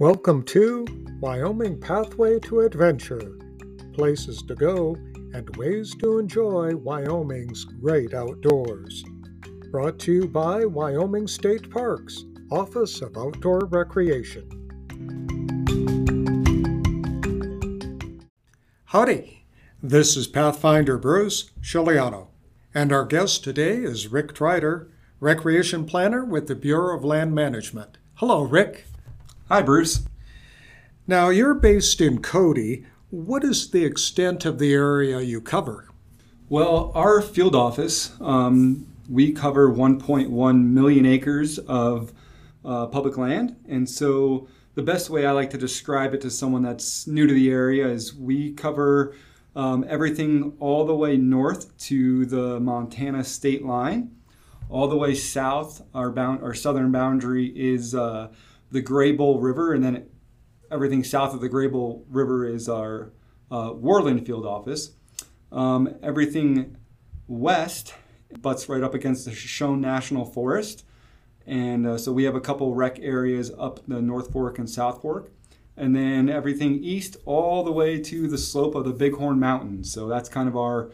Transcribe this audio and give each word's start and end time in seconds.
Welcome 0.00 0.44
to 0.44 0.86
Wyoming 1.20 1.78
Pathway 1.78 2.38
to 2.44 2.60
Adventure 2.60 3.36
places 3.92 4.40
to 4.44 4.54
go 4.54 4.96
and 5.34 5.54
ways 5.58 5.94
to 5.96 6.18
enjoy 6.18 6.74
Wyoming's 6.74 7.64
great 7.66 8.14
outdoors. 8.14 9.04
Brought 9.70 9.98
to 9.98 10.12
you 10.12 10.26
by 10.26 10.64
Wyoming 10.64 11.26
State 11.26 11.70
Parks, 11.70 12.24
Office 12.50 13.02
of 13.02 13.18
Outdoor 13.18 13.66
Recreation. 13.66 14.48
Howdy, 18.86 19.44
this 19.82 20.16
is 20.16 20.26
Pathfinder 20.26 20.96
Bruce 20.96 21.50
Shiliano, 21.60 22.28
and 22.72 22.90
our 22.90 23.04
guest 23.04 23.44
today 23.44 23.76
is 23.76 24.08
Rick 24.08 24.32
Tryder, 24.32 24.88
Recreation 25.20 25.84
Planner 25.84 26.24
with 26.24 26.46
the 26.46 26.56
Bureau 26.56 26.96
of 26.96 27.04
Land 27.04 27.34
Management. 27.34 27.98
Hello, 28.14 28.40
Rick. 28.40 28.86
Hi, 29.52 29.62
Bruce. 29.62 30.06
Now, 31.08 31.28
you're 31.30 31.54
based 31.54 32.00
in 32.00 32.22
Cody. 32.22 32.86
What 33.10 33.42
is 33.42 33.68
the 33.68 33.84
extent 33.84 34.44
of 34.44 34.60
the 34.60 34.72
area 34.72 35.18
you 35.22 35.40
cover? 35.40 35.88
Well, 36.48 36.92
our 36.94 37.20
field 37.20 37.56
office, 37.56 38.12
um, 38.20 38.86
we 39.08 39.32
cover 39.32 39.68
1.1 39.68 40.64
million 40.66 41.04
acres 41.04 41.58
of 41.58 42.12
uh, 42.64 42.86
public 42.86 43.18
land. 43.18 43.56
And 43.68 43.90
so 43.90 44.46
the 44.76 44.82
best 44.82 45.10
way 45.10 45.26
I 45.26 45.32
like 45.32 45.50
to 45.50 45.58
describe 45.58 46.14
it 46.14 46.20
to 46.20 46.30
someone 46.30 46.62
that's 46.62 47.08
new 47.08 47.26
to 47.26 47.34
the 47.34 47.50
area 47.50 47.88
is 47.88 48.14
we 48.14 48.52
cover 48.52 49.16
um, 49.56 49.84
everything 49.88 50.52
all 50.60 50.86
the 50.86 50.94
way 50.94 51.16
north 51.16 51.76
to 51.88 52.24
the 52.24 52.60
Montana 52.60 53.24
state 53.24 53.64
line. 53.64 54.14
All 54.68 54.86
the 54.86 54.96
way 54.96 55.16
south, 55.16 55.82
our, 55.92 56.10
bound, 56.10 56.40
our 56.44 56.54
southern 56.54 56.92
boundary 56.92 57.46
is 57.46 57.96
uh, 57.96 58.28
the 58.70 58.82
Greybull 58.82 59.42
River, 59.42 59.72
and 59.72 59.84
then 59.84 60.06
everything 60.70 61.04
south 61.04 61.34
of 61.34 61.40
the 61.40 61.48
Greybull 61.48 62.04
River 62.08 62.46
is 62.46 62.68
our 62.68 63.12
uh, 63.50 63.70
Worland 63.70 64.26
field 64.26 64.46
office. 64.46 64.92
Um, 65.52 65.96
everything 66.02 66.76
west 67.26 67.94
butts 68.40 68.68
right 68.68 68.82
up 68.82 68.94
against 68.94 69.24
the 69.24 69.32
Shoshone 69.32 69.80
National 69.80 70.24
Forest. 70.24 70.84
And 71.46 71.86
uh, 71.86 71.98
so 71.98 72.12
we 72.12 72.24
have 72.24 72.34
a 72.34 72.40
couple 72.40 72.74
rec 72.74 72.98
areas 73.00 73.50
up 73.58 73.80
the 73.88 74.00
North 74.00 74.32
Fork 74.32 74.58
and 74.58 74.70
South 74.70 75.02
Fork. 75.02 75.32
And 75.76 75.96
then 75.96 76.28
everything 76.28 76.84
east 76.84 77.16
all 77.24 77.64
the 77.64 77.72
way 77.72 77.98
to 78.00 78.28
the 78.28 78.38
slope 78.38 78.74
of 78.74 78.84
the 78.84 78.92
Bighorn 78.92 79.40
Mountains. 79.40 79.90
So 79.90 80.06
that's 80.06 80.28
kind 80.28 80.48
of 80.48 80.56
our, 80.56 80.90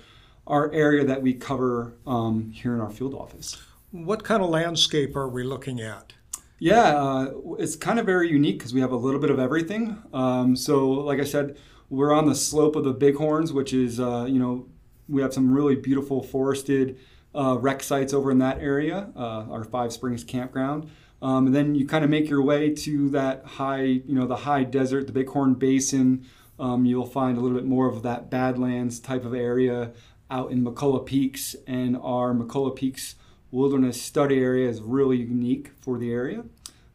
our 0.47 0.73
area 0.73 1.05
that 1.05 1.23
we 1.23 1.35
cover 1.35 1.95
um, 2.07 2.51
here 2.53 2.75
in 2.75 2.81
our 2.81 2.91
field 2.91 3.15
office. 3.15 3.57
What 3.91 4.25
kind 4.25 4.43
of 4.43 4.51
landscape 4.51 5.17
are 5.17 5.29
we 5.29 5.43
looking 5.43 5.81
at? 5.81 6.13
Yeah, 6.59 6.97
uh, 6.97 7.35
it's 7.59 7.77
kind 7.77 7.99
of 7.99 8.07
very 8.07 8.31
unique 8.31 8.59
because 8.59 8.73
we 8.73 8.81
have 8.81 8.93
a 8.93 8.97
little 8.97 9.21
bit 9.21 9.31
of 9.31 9.39
everything. 9.39 10.03
Um, 10.13 10.57
so, 10.57 10.89
like 10.89 11.21
I 11.21 11.25
said, 11.25 11.59
we're 11.91 12.13
on 12.15 12.27
the 12.27 12.35
slope 12.35 12.77
of 12.77 12.85
the 12.85 12.95
Bighorns, 12.95 13.53
which 13.53 13.75
is, 13.75 14.01
uh, 14.01 14.25
you 14.25 14.39
know, 14.39 14.67
we 15.09 15.21
have 15.21 15.35
some 15.35 15.53
really 15.53 15.77
beautiful 15.77 16.23
forested 16.23 16.99
uh, 17.35 17.59
rec 17.59 17.83
sites 17.83 18.15
over 18.15 18.31
in 18.31 18.39
that 18.39 18.59
area, 18.61 19.11
uh, 19.15 19.45
our 19.51 19.65
Five 19.65 19.93
Springs 19.93 20.25
campground. 20.25 20.91
Um, 21.21 21.47
and 21.47 21.55
then 21.55 21.75
you 21.75 21.87
kind 21.87 22.05
of 22.05 22.11
make 22.11 22.29
your 22.29 22.43
way 22.43 22.75
to 22.75 23.11
that 23.11 23.45
high, 23.45 23.83
you 23.83 24.15
know, 24.15 24.27
the 24.27 24.37
high 24.37 24.65
desert, 24.65 25.07
the 25.07 25.13
Bighorn 25.13 25.55
Basin. 25.55 26.27
Um, 26.59 26.87
you'll 26.87 27.07
find 27.07 27.37
a 27.37 27.41
little 27.41 27.57
bit 27.57 27.67
more 27.67 27.87
of 27.87 28.03
that 28.03 28.31
Badlands 28.31 28.99
type 28.99 29.27
of 29.27 29.35
area 29.35 29.93
out 30.31 30.51
in 30.51 30.65
McCullough 30.65 31.07
Peaks, 31.07 31.55
and 31.67 31.97
our 31.99 32.35
McCullough 32.35 32.75
Peaks 32.75 33.15
wilderness 33.51 34.01
study 34.01 34.39
area 34.39 34.69
is 34.69 34.81
really 34.81 35.17
unique 35.17 35.71
for 35.81 35.99
the 35.99 36.13
area. 36.13 36.45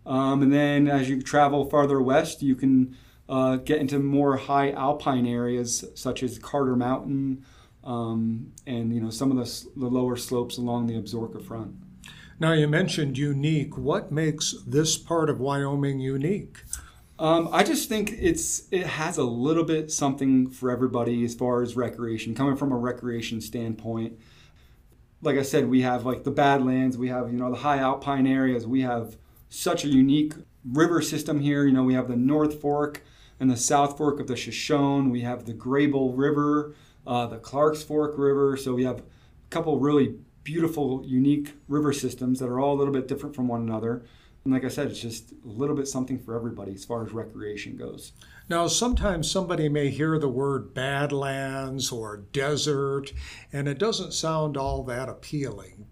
Um, 0.06 0.42
and 0.42 0.52
then 0.52 0.88
as 0.88 1.10
you 1.10 1.22
travel 1.22 1.70
farther 1.70 2.02
west, 2.02 2.42
you 2.42 2.56
can 2.56 2.98
uh, 3.30 3.58
get 3.58 3.80
into 3.80 4.00
more 4.00 4.38
high 4.38 4.72
alpine 4.72 5.26
areas 5.26 5.86
such 5.96 6.24
as 6.24 6.40
Carter 6.40 6.76
Mountain 6.76 7.46
um, 7.84 8.52
and 8.68 8.94
you 8.94 9.02
know 9.02 9.10
some 9.10 9.32
of 9.32 9.38
the, 9.38 9.66
the 9.76 9.88
lower 9.88 10.16
slopes 10.16 10.58
along 10.58 10.88
the 10.88 10.94
Absaroka 10.94 11.44
Front. 11.44 11.76
Now 12.40 12.54
you 12.54 12.68
mentioned 12.68 13.18
unique. 13.18 13.78
What 13.78 14.12
makes 14.12 14.56
this 14.66 14.98
part 14.98 15.30
of 15.30 15.40
Wyoming 15.40 16.00
unique? 16.00 16.64
Um, 17.20 17.50
I 17.52 17.64
just 17.64 17.88
think 17.88 18.16
it's 18.20 18.64
it 18.72 18.86
has 18.86 19.18
a 19.18 19.24
little 19.24 19.64
bit 19.64 19.92
something 19.92 20.50
for 20.50 20.72
everybody 20.72 21.24
as 21.24 21.36
far 21.36 21.62
as 21.62 21.76
recreation. 21.76 22.34
Coming 22.34 22.56
from 22.56 22.72
a 22.72 22.78
recreation 22.78 23.42
standpoint, 23.42 24.20
like 25.22 25.38
I 25.38 25.44
said, 25.44 25.70
we 25.70 25.82
have 25.82 26.06
like 26.06 26.24
the 26.24 26.32
Badlands, 26.32 26.98
we 26.98 27.10
have 27.10 27.32
you 27.32 27.38
know 27.38 27.52
the 27.52 27.58
high 27.58 27.78
alpine 27.78 28.28
areas, 28.28 28.66
we 28.66 28.82
have 28.82 29.18
such 29.50 29.84
a 29.84 29.88
unique 29.88 30.34
river 30.66 31.02
system 31.02 31.40
here. 31.40 31.66
You 31.66 31.74
know, 31.74 31.84
we 31.84 31.94
have 31.94 32.08
the 32.08 32.16
North 32.16 32.60
Fork 32.60 33.04
and 33.40 33.50
the 33.50 33.58
South 33.58 33.98
Fork 33.98 34.20
of 34.20 34.28
the 34.28 34.36
Shoshone. 34.36 35.10
We 35.10 35.22
have 35.22 35.46
the 35.46 35.54
Greybull 35.54 36.14
River, 36.16 36.76
uh, 37.06 37.28
the 37.28 37.38
Clarks 37.38 37.84
Fork 37.84 38.18
River. 38.18 38.58
So 38.58 38.74
we 38.74 38.84
have 38.84 39.00
a 39.00 39.04
couple 39.50 39.80
really 39.80 40.16
beautiful, 40.44 41.04
unique 41.06 41.54
river 41.68 41.94
systems 41.94 42.40
that 42.40 42.48
are 42.48 42.60
all 42.60 42.76
a 42.76 42.78
little 42.78 42.94
bit 42.94 43.08
different 43.08 43.36
from 43.36 43.48
one 43.48 43.62
another. 43.62 44.04
And 44.44 44.54
like 44.54 44.66
I 44.66 44.70
said, 44.70 44.88
it's 44.88 45.00
just 45.00 45.32
a 45.32 45.48
little 45.48 45.76
bit 45.76 45.88
something 45.88 46.18
for 46.18 46.36
everybody 46.36 46.74
as 46.74 46.84
far 46.84 47.06
as 47.06 47.12
recreation 47.12 47.78
goes. 47.78 48.14
Now, 48.50 48.68
sometimes 48.68 49.30
somebody 49.30 49.70
may 49.70 49.90
hear 49.90 50.18
the 50.18 50.28
word 50.28 50.74
badlands 50.74 51.92
or 51.92 52.18
desert, 52.18 53.14
and 53.54 53.68
it 53.68 53.78
doesn't 53.78 54.14
sound 54.14 54.58
all 54.58 54.84
that 54.84 55.10
appealing. 55.10 55.86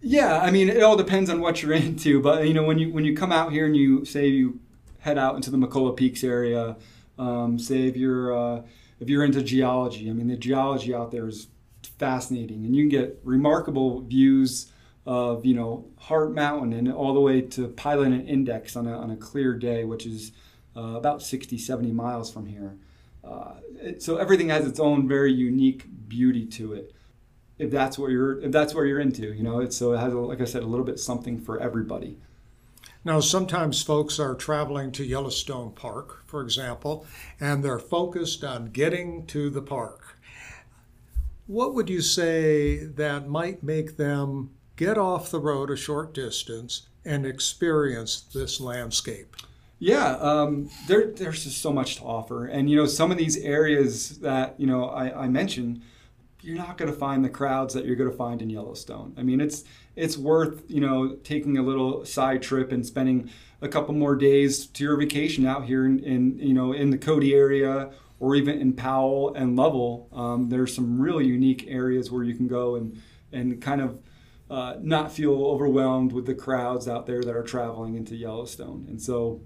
Yeah, 0.00 0.40
I 0.40 0.50
mean, 0.50 0.68
it 0.68 0.82
all 0.82 0.96
depends 0.96 1.30
on 1.30 1.40
what 1.40 1.62
you're 1.62 1.72
into. 1.74 2.20
But 2.20 2.48
you 2.48 2.54
know, 2.54 2.64
when 2.64 2.78
you 2.78 2.92
when 2.92 3.04
you 3.04 3.14
come 3.14 3.32
out 3.32 3.52
here 3.52 3.66
and 3.66 3.76
you 3.76 4.04
say 4.04 4.28
you 4.28 4.60
head 5.00 5.18
out 5.18 5.36
into 5.36 5.50
the 5.50 5.58
McCullough 5.58 5.96
Peaks 5.96 6.24
area, 6.24 6.76
um, 7.18 7.58
say 7.58 7.86
if 7.86 7.96
you're 7.96 8.36
uh, 8.36 8.62
if 8.98 9.08
you're 9.10 9.24
into 9.24 9.42
geology, 9.42 10.08
I 10.08 10.14
mean, 10.14 10.28
the 10.28 10.36
geology 10.36 10.94
out 10.94 11.10
there 11.10 11.28
is 11.28 11.48
fascinating, 11.98 12.64
and 12.64 12.74
you 12.74 12.84
can 12.84 12.88
get 12.88 13.20
remarkable 13.22 14.00
views 14.00 14.71
of 15.06 15.44
you 15.44 15.54
know 15.54 15.86
Heart 15.98 16.32
Mountain 16.32 16.72
and 16.72 16.92
all 16.92 17.14
the 17.14 17.20
way 17.20 17.40
to 17.40 17.68
Pilot 17.68 18.12
and 18.12 18.28
Index 18.28 18.76
on 18.76 18.86
a, 18.86 18.96
on 18.96 19.10
a 19.10 19.16
clear 19.16 19.54
day, 19.54 19.84
which 19.84 20.06
is 20.06 20.32
uh, 20.76 20.94
about 20.96 21.22
60, 21.22 21.58
70 21.58 21.92
miles 21.92 22.32
from 22.32 22.46
here. 22.46 22.76
Uh, 23.24 23.54
it, 23.80 24.02
so 24.02 24.16
everything 24.16 24.48
has 24.48 24.66
its 24.66 24.80
own 24.80 25.08
very 25.08 25.32
unique 25.32 25.86
beauty 26.08 26.46
to 26.46 26.72
it 26.72 26.94
if 27.58 27.70
that's 27.70 27.98
what 27.98 28.10
you're 28.10 28.40
if 28.40 28.50
that's 28.50 28.74
where 28.74 28.84
you're 28.84 29.00
into 29.00 29.32
you 29.32 29.42
know? 29.42 29.60
It's 29.60 29.76
so 29.76 29.92
it 29.92 29.98
has 29.98 30.12
like 30.12 30.40
i 30.40 30.44
said 30.44 30.62
a 30.62 30.66
little 30.66 30.84
bit 30.84 30.98
something 30.98 31.40
for 31.40 31.60
everybody. 31.60 32.18
Now 33.04 33.20
sometimes 33.20 33.82
folks 33.82 34.18
are 34.18 34.34
traveling 34.34 34.92
to 34.92 35.04
yellowstone 35.04 35.72
park 35.72 36.26
for 36.26 36.42
example 36.42 37.06
and 37.40 37.62
they're 37.62 37.78
focused 37.78 38.42
on 38.44 38.66
getting 38.66 39.26
to 39.26 39.50
the 39.50 39.62
park. 39.62 40.18
What 41.46 41.74
would 41.74 41.88
you 41.88 42.00
say 42.00 42.84
that 42.84 43.28
might 43.28 43.62
make 43.62 43.96
them 43.96 44.50
get 44.84 44.98
off 44.98 45.30
the 45.30 45.40
road 45.40 45.70
a 45.70 45.76
short 45.76 46.12
distance 46.12 46.82
and 47.04 47.24
experience 47.26 48.20
this 48.20 48.60
landscape 48.60 49.36
yeah, 49.82 50.12
um, 50.18 50.70
there, 50.86 51.08
there's 51.08 51.42
just 51.42 51.60
so 51.60 51.72
much 51.72 51.96
to 51.96 52.04
offer, 52.04 52.46
and 52.46 52.70
you 52.70 52.76
know 52.76 52.86
some 52.86 53.10
of 53.10 53.18
these 53.18 53.36
areas 53.38 54.20
that 54.20 54.54
you 54.56 54.64
know 54.64 54.84
I, 54.84 55.24
I 55.24 55.26
mentioned, 55.26 55.82
you're 56.40 56.56
not 56.56 56.78
going 56.78 56.88
to 56.88 56.96
find 56.96 57.24
the 57.24 57.28
crowds 57.28 57.74
that 57.74 57.84
you're 57.84 57.96
going 57.96 58.08
to 58.08 58.16
find 58.16 58.40
in 58.40 58.48
Yellowstone. 58.48 59.12
I 59.18 59.24
mean, 59.24 59.40
it's 59.40 59.64
it's 59.96 60.16
worth 60.16 60.62
you 60.68 60.80
know 60.80 61.16
taking 61.24 61.58
a 61.58 61.62
little 61.62 62.04
side 62.04 62.42
trip 62.42 62.70
and 62.70 62.86
spending 62.86 63.28
a 63.60 63.66
couple 63.66 63.92
more 63.92 64.14
days 64.14 64.66
to 64.66 64.84
your 64.84 64.96
vacation 64.96 65.46
out 65.46 65.64
here 65.64 65.84
in, 65.84 65.98
in 66.04 66.38
you 66.38 66.54
know 66.54 66.72
in 66.72 66.90
the 66.90 66.98
Cody 66.98 67.34
area 67.34 67.90
or 68.20 68.36
even 68.36 68.60
in 68.60 68.74
Powell 68.74 69.34
and 69.34 69.56
Lovell. 69.56 70.08
Um, 70.12 70.48
there's 70.48 70.72
some 70.72 71.00
really 71.00 71.26
unique 71.26 71.64
areas 71.66 72.08
where 72.08 72.22
you 72.22 72.36
can 72.36 72.46
go 72.46 72.76
and 72.76 73.02
and 73.32 73.60
kind 73.60 73.80
of 73.80 73.98
uh, 74.52 74.76
not 74.80 75.10
feel 75.10 75.44
overwhelmed 75.46 76.12
with 76.12 76.26
the 76.26 76.34
crowds 76.34 76.86
out 76.86 77.06
there 77.06 77.22
that 77.22 77.34
are 77.34 77.42
traveling 77.42 77.94
into 77.94 78.14
Yellowstone. 78.14 78.86
And 78.88 79.00
so 79.00 79.40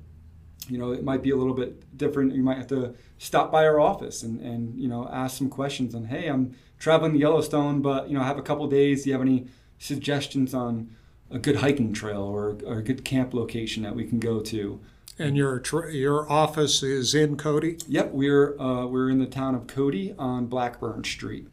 you 0.69 0.79
know, 0.79 0.93
it 0.93 1.05
might 1.05 1.23
be 1.23 1.31
a 1.31 1.37
little 1.37 1.55
bit 1.55 1.97
different. 1.97 2.35
You 2.35 2.43
might 2.43 2.59
have 2.59 2.67
to 2.69 2.95
stop 3.19 3.53
by 3.53 3.65
our 3.65 3.79
office 3.79 4.23
and, 4.23 4.41
and 4.41 4.79
you 4.79 4.89
know, 4.89 5.09
ask 5.13 5.37
some 5.37 5.49
questions 5.49 5.95
on, 5.95 6.07
hey, 6.07 6.27
I'm 6.27 6.57
traveling 6.79 7.13
to 7.13 7.19
Yellowstone, 7.19 7.83
but, 7.83 8.09
you 8.09 8.17
know, 8.17 8.23
I 8.23 8.27
have 8.27 8.39
a 8.39 8.43
couple 8.43 8.67
days. 8.67 9.05
Do 9.05 9.11
you 9.11 9.15
have 9.15 9.23
any 9.23 9.47
suggestions 9.79 10.55
on 10.55 10.91
a 11.31 11.39
good 11.39 11.57
hiking 11.57 11.93
trail 11.93 12.23
or, 12.23 12.59
or 12.67 12.79
a 12.79 12.83
good 12.83 13.05
camp 13.05 13.35
location 13.35 13.83
that 13.83 13.95
we 13.95 14.05
can 14.05 14.19
go 14.19 14.41
to? 14.41 14.81
And 15.19 15.35
your 15.35 15.63
your 15.89 16.31
office 16.31 16.83
is 16.83 17.15
in 17.15 17.39
Cody. 17.39 17.79
Yep, 17.89 18.11
we're 18.13 18.61
uh, 18.61 18.87
we're 18.87 19.09
in 19.09 19.19
the 19.19 19.27
town 19.27 19.55
of 19.55 19.67
Cody 19.67 20.15
on 20.19 20.45
Blackburn 20.47 21.05
Street. 21.05 21.49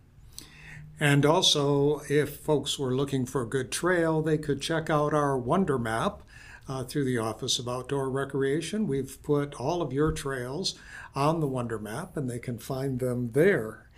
And 0.99 1.25
also, 1.25 2.01
if 2.09 2.37
folks 2.37 2.77
were 2.77 2.95
looking 2.95 3.25
for 3.25 3.41
a 3.41 3.47
good 3.47 3.71
trail, 3.71 4.21
they 4.21 4.37
could 4.37 4.61
check 4.61 4.89
out 4.89 5.13
our 5.13 5.37
Wonder 5.37 5.77
Map 5.77 6.21
uh, 6.67 6.83
through 6.83 7.05
the 7.05 7.17
Office 7.17 7.59
of 7.59 7.67
Outdoor 7.67 8.09
Recreation. 8.09 8.87
We've 8.87 9.21
put 9.23 9.59
all 9.59 9.81
of 9.81 9.91
your 9.91 10.11
trails 10.11 10.77
on 11.15 11.39
the 11.39 11.47
Wonder 11.47 11.79
Map 11.79 12.15
and 12.15 12.29
they 12.29 12.39
can 12.39 12.57
find 12.57 12.99
them 12.99 13.31
there. 13.31 13.89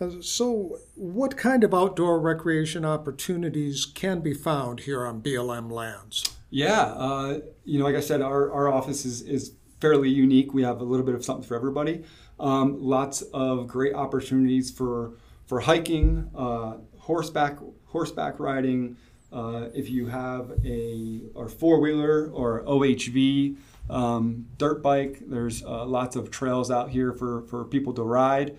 Uh, 0.00 0.20
so, 0.20 0.78
what 0.94 1.36
kind 1.36 1.64
of 1.64 1.72
outdoor 1.72 2.20
recreation 2.20 2.84
opportunities 2.84 3.86
can 3.86 4.20
be 4.20 4.34
found 4.34 4.80
here 4.80 5.06
on 5.06 5.22
BLM 5.22 5.70
lands? 5.70 6.36
Yeah, 6.50 6.82
uh, 6.82 7.40
you 7.64 7.78
know, 7.78 7.86
like 7.86 7.96
I 7.96 8.00
said, 8.00 8.20
our, 8.20 8.52
our 8.52 8.68
office 8.68 9.06
is, 9.06 9.22
is 9.22 9.52
fairly 9.80 10.10
unique. 10.10 10.52
We 10.52 10.62
have 10.62 10.80
a 10.80 10.84
little 10.84 11.04
bit 11.04 11.14
of 11.14 11.24
something 11.24 11.46
for 11.46 11.56
everybody. 11.56 12.04
Um, 12.38 12.80
lots 12.80 13.22
of 13.32 13.66
great 13.66 13.94
opportunities 13.94 14.70
for 14.70 15.12
for 15.46 15.60
hiking, 15.60 16.30
uh, 16.34 16.76
horseback 16.98 17.58
horseback 17.86 18.38
riding. 18.38 18.96
Uh, 19.32 19.68
if 19.74 19.90
you 19.90 20.06
have 20.06 20.52
a 20.64 21.22
or 21.34 21.48
four 21.48 21.80
wheeler 21.80 22.30
or 22.32 22.62
OHV 22.64 23.56
um, 23.90 24.46
dirt 24.58 24.82
bike, 24.82 25.20
there's 25.26 25.64
uh, 25.64 25.84
lots 25.84 26.16
of 26.16 26.30
trails 26.30 26.70
out 26.70 26.90
here 26.90 27.12
for 27.12 27.42
for 27.42 27.64
people 27.64 27.92
to 27.94 28.02
ride. 28.02 28.56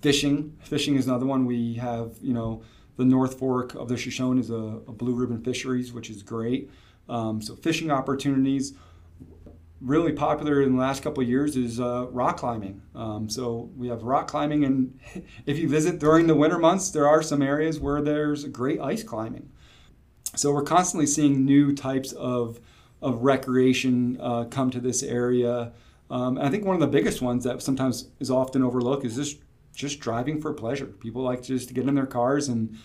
Fishing, 0.00 0.56
fishing 0.60 0.96
is 0.96 1.06
another 1.06 1.26
one. 1.26 1.46
We 1.46 1.74
have 1.74 2.16
you 2.20 2.32
know 2.32 2.62
the 2.96 3.04
North 3.04 3.38
Fork 3.38 3.74
of 3.74 3.88
the 3.88 3.96
Shoshone 3.96 4.38
is 4.38 4.50
a, 4.50 4.54
a 4.54 4.92
blue 4.92 5.14
ribbon 5.14 5.42
fisheries, 5.42 5.92
which 5.92 6.10
is 6.10 6.22
great. 6.22 6.70
Um, 7.08 7.42
so 7.42 7.56
fishing 7.56 7.90
opportunities 7.90 8.74
really 9.82 10.12
popular 10.12 10.62
in 10.62 10.72
the 10.72 10.78
last 10.78 11.02
couple 11.02 11.22
of 11.22 11.28
years 11.28 11.56
is 11.56 11.80
uh, 11.80 12.06
rock 12.10 12.36
climbing. 12.38 12.82
Um, 12.94 13.28
so 13.28 13.70
we 13.76 13.88
have 13.88 14.02
rock 14.02 14.28
climbing, 14.28 14.64
and 14.64 14.98
if 15.46 15.58
you 15.58 15.68
visit 15.68 15.98
during 15.98 16.26
the 16.26 16.34
winter 16.34 16.58
months, 16.58 16.90
there 16.90 17.08
are 17.08 17.22
some 17.22 17.42
areas 17.42 17.80
where 17.80 18.00
there's 18.00 18.44
great 18.44 18.80
ice 18.80 19.02
climbing. 19.02 19.50
So 20.36 20.52
we're 20.52 20.62
constantly 20.62 21.06
seeing 21.06 21.44
new 21.44 21.74
types 21.74 22.12
of 22.12 22.60
of 23.02 23.24
recreation 23.24 24.16
uh, 24.20 24.44
come 24.44 24.70
to 24.70 24.78
this 24.78 25.02
area. 25.02 25.72
Um, 26.08 26.38
I 26.38 26.48
think 26.50 26.64
one 26.64 26.76
of 26.76 26.80
the 26.80 26.86
biggest 26.86 27.20
ones 27.20 27.42
that 27.42 27.60
sometimes 27.60 28.08
is 28.20 28.30
often 28.30 28.62
overlooked 28.62 29.04
is 29.04 29.16
just 29.16 29.38
just 29.74 30.00
driving 30.00 30.40
for 30.40 30.52
pleasure. 30.52 30.86
People 30.86 31.22
like 31.22 31.42
just 31.42 31.68
to 31.68 31.74
get 31.74 31.88
in 31.88 31.94
their 31.94 32.06
cars 32.06 32.48
and 32.48 32.78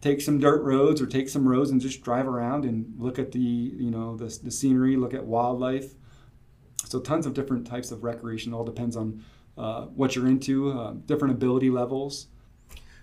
take 0.00 0.20
some 0.20 0.40
dirt 0.40 0.62
roads 0.62 1.00
or 1.00 1.06
take 1.06 1.28
some 1.28 1.46
roads 1.46 1.70
and 1.70 1.80
just 1.80 2.02
drive 2.02 2.26
around 2.26 2.64
and 2.64 2.92
look 2.98 3.18
at 3.18 3.32
the 3.32 3.38
you 3.38 3.90
know 3.90 4.16
the, 4.16 4.38
the 4.42 4.50
scenery, 4.50 4.96
look 4.96 5.14
at 5.14 5.24
wildlife. 5.24 5.94
So 6.92 7.00
tons 7.00 7.24
of 7.24 7.32
different 7.32 7.66
types 7.66 7.90
of 7.90 8.04
recreation. 8.04 8.52
All 8.52 8.64
depends 8.64 8.96
on 8.96 9.24
uh, 9.56 9.86
what 9.86 10.14
you're 10.14 10.26
into, 10.26 10.78
uh, 10.78 10.92
different 11.06 11.32
ability 11.32 11.70
levels. 11.70 12.26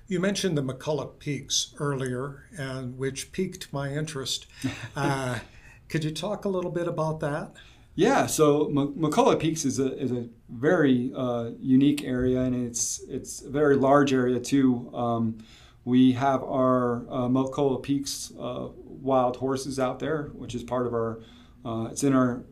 You 0.08 0.20
mentioned 0.20 0.56
the 0.56 0.62
McCullough 0.62 1.18
Peaks 1.18 1.74
earlier, 1.80 2.46
and 2.56 3.00
which 3.00 3.32
piqued 3.32 3.74
my 3.74 3.92
interest. 3.92 4.46
Uh, 4.96 5.40
could 5.88 6.04
you 6.04 6.12
talk 6.12 6.46
a 6.46 6.50
little 6.50 6.70
bit 6.70 6.88
about 6.88 7.20
that? 7.22 7.54
Yeah, 7.96 8.28
so 8.28 8.68
M- 8.68 8.94
McCullough 8.94 9.40
Peaks 9.40 9.66
is 9.66 9.80
a, 9.80 9.98
is 9.98 10.12
a 10.12 10.28
very 10.50 11.12
uh, 11.16 11.52
unique 11.60 12.04
area, 12.04 12.42
and 12.42 12.56
it's 12.68 13.02
it's 13.10 13.42
a 13.42 13.50
very 13.50 13.76
large 13.76 14.14
area 14.14 14.40
too. 14.40 14.92
Um, 14.94 15.40
we 15.84 16.12
have 16.12 16.44
our 16.44 17.08
uh, 17.10 17.28
McCullough 17.28 17.82
Peaks 17.82 18.32
uh, 18.40 18.68
wild 18.86 19.38
horses 19.38 19.80
out 19.80 19.98
there, 19.98 20.30
which 20.36 20.54
is 20.54 20.62
part 20.62 20.86
of 20.86 20.94
our. 20.94 21.22
Uh, 21.66 21.88
it's 21.92 22.04
in 22.04 22.14
our 22.14 22.44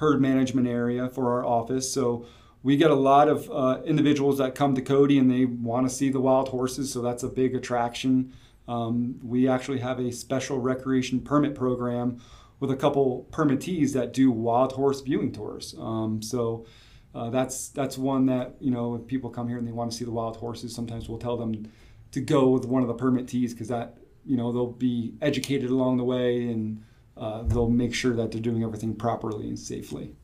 herd 0.00 0.20
management 0.20 0.66
area 0.66 1.08
for 1.08 1.30
our 1.30 1.44
office. 1.44 1.92
So 1.92 2.26
we 2.62 2.76
get 2.76 2.90
a 2.90 2.94
lot 2.94 3.28
of 3.28 3.50
uh, 3.50 3.82
individuals 3.84 4.38
that 4.38 4.54
come 4.54 4.74
to 4.74 4.82
Cody 4.82 5.18
and 5.18 5.30
they 5.30 5.44
want 5.44 5.88
to 5.88 5.94
see 5.94 6.08
the 6.08 6.20
wild 6.20 6.48
horses. 6.48 6.92
So 6.92 7.02
that's 7.02 7.22
a 7.22 7.28
big 7.28 7.54
attraction. 7.54 8.32
Um, 8.66 9.18
we 9.22 9.46
actually 9.46 9.80
have 9.80 10.00
a 10.00 10.10
special 10.10 10.58
recreation 10.58 11.20
permit 11.20 11.54
program 11.54 12.20
with 12.60 12.70
a 12.70 12.76
couple 12.76 13.26
permittees 13.30 13.92
that 13.92 14.12
do 14.12 14.30
wild 14.30 14.72
horse 14.72 15.02
viewing 15.02 15.32
tours. 15.32 15.74
Um, 15.78 16.22
so 16.22 16.66
uh, 17.14 17.28
that's 17.30 17.68
that's 17.68 17.98
one 17.98 18.26
that 18.26 18.54
you 18.60 18.70
know 18.70 18.94
if 18.94 19.06
people 19.06 19.28
come 19.28 19.48
here 19.48 19.58
and 19.58 19.66
they 19.66 19.72
want 19.72 19.90
to 19.90 19.96
see 19.96 20.04
the 20.04 20.12
wild 20.12 20.36
horses, 20.36 20.74
sometimes 20.74 21.08
we'll 21.08 21.18
tell 21.18 21.36
them 21.36 21.70
to 22.12 22.20
go 22.20 22.48
with 22.48 22.64
one 22.64 22.82
of 22.82 22.88
the 22.88 22.94
permittees 22.94 23.52
because 23.52 23.68
that 23.68 23.96
you 24.24 24.36
know 24.36 24.52
they'll 24.52 24.72
be 24.72 25.14
educated 25.20 25.70
along 25.70 25.96
the 25.96 26.04
way 26.04 26.46
and 26.48 26.84
uh, 27.20 27.42
they'll 27.42 27.68
make 27.68 27.94
sure 27.94 28.14
that 28.14 28.32
they're 28.32 28.40
doing 28.40 28.64
everything 28.64 28.96
properly 28.96 29.46
and 29.46 29.58
safely. 29.58 30.16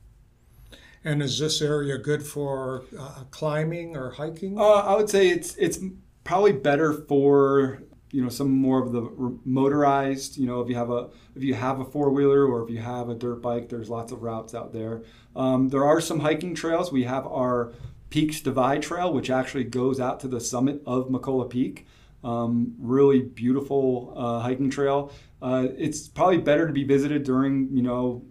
And 1.05 1.23
is 1.23 1.39
this 1.39 1.63
area 1.63 1.99
good 1.99 2.25
for 2.25 2.85
uh, 2.99 3.25
climbing 3.31 3.97
or 3.97 4.11
hiking? 4.11 4.59
Uh, 4.59 4.65
I 4.65 4.97
would 4.97 5.09
say 5.09 5.29
it's 5.29 5.55
it's 5.57 5.79
probably 6.25 6.53
better 6.53 6.93
for 6.93 7.83
you 8.11 8.23
know 8.23 8.29
some 8.29 8.51
more 8.51 8.83
of 8.83 8.93
the 8.93 9.39
motorized. 9.45 10.37
You 10.37 10.47
know, 10.47 10.61
if 10.63 10.69
you 10.69 10.75
have 10.75 10.91
a 10.91 11.11
if 11.37 11.45
you 11.45 11.55
have 11.55 11.79
a 11.79 11.85
four 11.85 12.11
wheeler 12.11 12.45
or 12.45 12.65
if 12.65 12.71
you 12.71 12.79
have 12.79 13.09
a 13.09 13.15
dirt 13.15 13.43
bike, 13.43 13.69
there's 13.69 13.91
lots 13.91 14.11
of 14.11 14.23
routes 14.23 14.55
out 14.55 14.73
there. 14.73 15.03
Um, 15.37 15.69
there 15.69 15.85
are 15.85 16.01
some 16.01 16.21
hiking 16.21 16.55
trails. 16.55 16.91
We 16.91 17.05
have 17.05 17.27
our 17.27 17.73
Peaks 18.11 18.41
Divide 18.41 18.83
Trail, 18.83 19.13
which 19.13 19.31
actually 19.31 19.65
goes 19.65 20.01
out 20.01 20.19
to 20.21 20.29
the 20.29 20.41
summit 20.41 20.83
of 20.87 21.09
McCullough 21.09 21.51
Peak. 21.51 21.87
Um, 22.25 22.75
really 22.81 23.21
beautiful 23.21 24.13
uh, 24.17 24.41
hiking 24.41 24.71
trail. 24.71 25.13
Uh, 25.47 25.69
it's 25.79 26.09
probably 26.09 26.39
better 26.39 26.67
to 26.67 26.73
be 26.73 26.83
visited 26.83 27.23
during 27.23 27.69
you 27.71 27.83
know 27.83 28.25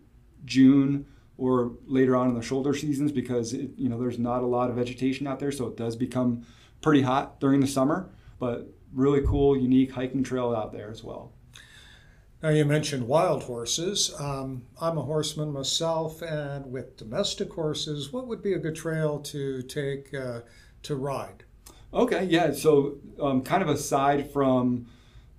June 0.43 1.05
or 1.37 1.71
later 1.85 2.13
on 2.13 2.27
in 2.27 2.35
the 2.35 2.41
shoulder 2.41 2.73
seasons 2.73 3.09
because 3.09 3.53
it, 3.53 3.69
you 3.77 3.87
know 3.87 3.97
there's 3.97 4.19
not 4.19 4.43
a 4.43 4.45
lot 4.45 4.69
of 4.69 4.75
vegetation 4.75 5.25
out 5.25 5.39
there, 5.39 5.51
so 5.51 5.67
it 5.67 5.77
does 5.77 5.95
become 5.95 6.45
pretty 6.81 7.01
hot 7.01 7.39
during 7.39 7.61
the 7.61 7.67
summer. 7.67 8.09
But 8.37 8.67
really 8.93 9.21
cool, 9.25 9.55
unique 9.55 9.93
hiking 9.93 10.23
trail 10.23 10.53
out 10.53 10.73
there 10.73 10.91
as 10.91 11.05
well. 11.05 11.31
Now 12.43 12.49
you 12.49 12.65
mentioned 12.65 13.07
wild 13.07 13.43
horses. 13.43 14.13
Um, 14.19 14.63
I'm 14.81 14.97
a 14.97 15.01
horseman 15.01 15.53
myself, 15.53 16.21
and 16.21 16.69
with 16.69 16.97
domestic 16.97 17.53
horses, 17.53 18.11
what 18.11 18.27
would 18.27 18.43
be 18.43 18.51
a 18.51 18.59
good 18.59 18.75
trail 18.75 19.19
to 19.19 19.61
take 19.61 20.13
uh, 20.13 20.41
to 20.83 20.95
ride? 20.97 21.45
Okay, 21.93 22.25
yeah. 22.25 22.51
So 22.51 22.97
um, 23.21 23.41
kind 23.41 23.63
of 23.63 23.69
aside 23.69 24.29
from 24.31 24.87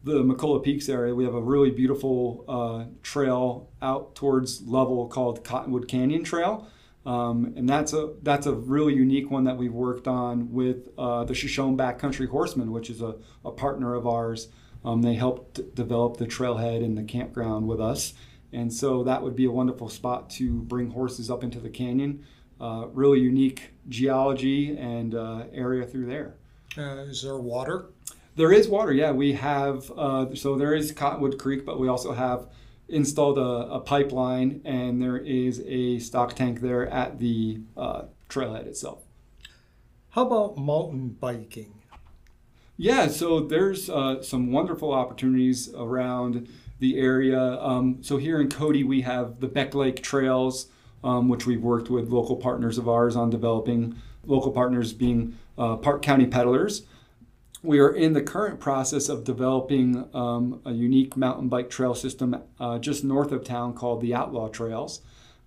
the 0.06 0.22
McCullough 0.22 0.62
Peaks 0.62 0.88
area, 0.88 1.12
we 1.12 1.24
have 1.24 1.34
a 1.34 1.42
really 1.42 1.70
beautiful 1.70 2.44
uh, 2.46 2.84
trail 3.02 3.68
out 3.82 4.14
towards 4.14 4.62
Lovell 4.62 5.08
called 5.08 5.42
Cottonwood 5.42 5.88
Canyon 5.88 6.22
Trail. 6.22 6.68
Um, 7.04 7.54
and 7.56 7.68
that's 7.68 7.92
a 7.92 8.14
that's 8.22 8.46
a 8.46 8.54
really 8.54 8.94
unique 8.94 9.30
one 9.30 9.44
that 9.44 9.56
we've 9.56 9.72
worked 9.72 10.06
on 10.08 10.52
with 10.52 10.88
uh, 10.96 11.24
the 11.24 11.34
Shoshone 11.34 11.76
Backcountry 11.76 12.28
Horsemen, 12.28 12.70
which 12.70 12.88
is 12.88 13.00
a, 13.00 13.16
a 13.44 13.50
partner 13.50 13.94
of 13.94 14.06
ours. 14.06 14.48
Um, 14.84 15.02
they 15.02 15.14
helped 15.14 15.74
develop 15.74 16.18
the 16.18 16.26
trailhead 16.26 16.84
and 16.84 16.96
the 16.96 17.02
campground 17.02 17.66
with 17.66 17.80
us, 17.80 18.14
and 18.52 18.72
so 18.72 19.02
that 19.04 19.22
would 19.22 19.34
be 19.34 19.44
a 19.44 19.50
wonderful 19.50 19.88
spot 19.88 20.30
to 20.30 20.62
bring 20.62 20.90
horses 20.90 21.30
up 21.30 21.42
into 21.42 21.58
the 21.58 21.70
canyon. 21.70 22.24
Uh, 22.60 22.86
really 22.92 23.20
unique 23.20 23.74
geology 23.88 24.76
and 24.76 25.14
uh, 25.14 25.44
area 25.52 25.84
through 25.84 26.06
there. 26.06 26.34
Uh, 26.78 27.02
is 27.02 27.22
there 27.22 27.38
water? 27.38 27.86
There 28.36 28.52
is 28.52 28.68
water, 28.68 28.92
yeah. 28.92 29.12
We 29.12 29.32
have, 29.32 29.90
uh, 29.96 30.34
so 30.34 30.56
there 30.56 30.74
is 30.74 30.92
Cottonwood 30.92 31.38
Creek, 31.38 31.64
but 31.64 31.80
we 31.80 31.88
also 31.88 32.12
have 32.12 32.48
installed 32.86 33.38
a, 33.38 33.72
a, 33.72 33.80
pipeline 33.80 34.60
and 34.64 35.02
there 35.02 35.16
is 35.16 35.60
a 35.66 35.98
stock 35.98 36.34
tank 36.34 36.60
there 36.60 36.86
at 36.86 37.18
the 37.18 37.60
uh, 37.78 38.02
trailhead 38.28 38.66
itself. 38.66 39.02
How 40.10 40.26
about 40.26 40.58
mountain 40.58 41.16
biking? 41.18 41.82
Yeah, 42.76 43.08
so 43.08 43.40
there's 43.40 43.88
uh, 43.88 44.22
some 44.22 44.52
wonderful 44.52 44.92
opportunities 44.92 45.72
around 45.74 46.46
the 46.78 46.98
area. 46.98 47.40
Um, 47.40 48.02
so 48.02 48.18
here 48.18 48.38
in 48.38 48.50
Cody, 48.50 48.84
we 48.84 49.00
have 49.00 49.40
the 49.40 49.48
Beck 49.48 49.74
Lake 49.74 50.02
Trails, 50.02 50.66
um, 51.02 51.28
which 51.28 51.46
we've 51.46 51.62
worked 51.62 51.88
with 51.88 52.10
local 52.10 52.36
partners 52.36 52.76
of 52.76 52.86
ours 52.86 53.16
on 53.16 53.30
developing. 53.30 53.96
Local 54.26 54.52
partners 54.52 54.92
being 54.92 55.38
uh, 55.56 55.76
Park 55.76 56.02
County 56.02 56.26
Peddlers 56.26 56.82
we 57.66 57.80
are 57.80 57.90
in 57.90 58.12
the 58.12 58.22
current 58.22 58.60
process 58.60 59.08
of 59.08 59.24
developing 59.24 60.08
um, 60.14 60.60
a 60.64 60.72
unique 60.72 61.16
mountain 61.16 61.48
bike 61.48 61.68
trail 61.68 61.94
system 61.94 62.42
uh, 62.60 62.78
just 62.78 63.04
north 63.04 63.32
of 63.32 63.44
town 63.44 63.74
called 63.74 64.00
the 64.00 64.14
Outlaw 64.14 64.48
Trails. 64.48 65.00